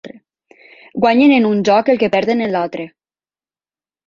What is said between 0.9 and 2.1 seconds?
Guanyen en un joc el que